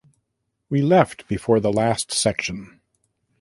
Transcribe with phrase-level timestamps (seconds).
[0.67, 2.81] We left before the last section.